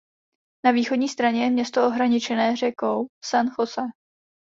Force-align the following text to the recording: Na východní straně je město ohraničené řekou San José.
Na 0.65 0.71
východní 0.71 1.09
straně 1.09 1.43
je 1.43 1.49
město 1.49 1.87
ohraničené 1.87 2.55
řekou 2.55 3.05
San 3.25 3.47
José. 3.59 3.81